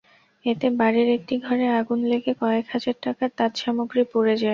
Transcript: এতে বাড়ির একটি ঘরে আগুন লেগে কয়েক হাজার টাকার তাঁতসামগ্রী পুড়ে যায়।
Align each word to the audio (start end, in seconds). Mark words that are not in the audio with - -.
এতে 0.45 0.67
বাড়ির 0.79 1.09
একটি 1.17 1.35
ঘরে 1.45 1.65
আগুন 1.79 1.99
লেগে 2.11 2.33
কয়েক 2.41 2.65
হাজার 2.73 2.95
টাকার 3.05 3.29
তাঁতসামগ্রী 3.37 4.03
পুড়ে 4.11 4.35
যায়। 4.35 4.49